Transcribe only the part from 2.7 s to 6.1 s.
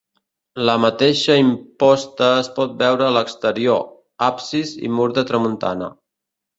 veure a l'exterior, absis i mur de tramuntana.